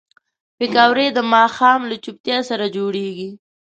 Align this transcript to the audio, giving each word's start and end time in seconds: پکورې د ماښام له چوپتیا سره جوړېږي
پکورې 0.57 1.07
د 1.13 1.19
ماښام 1.33 1.79
له 1.89 1.95
چوپتیا 2.03 2.37
سره 2.49 2.65
جوړېږي 2.75 3.29